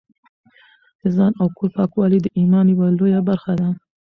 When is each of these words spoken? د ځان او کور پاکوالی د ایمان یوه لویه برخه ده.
د 1.01 1.03
ځان 1.15 1.31
او 1.41 1.47
کور 1.57 1.69
پاکوالی 1.77 2.19
د 2.21 2.27
ایمان 2.39 2.65
یوه 2.73 2.87
لویه 2.97 3.19
برخه 3.29 3.53
ده. 3.59 3.69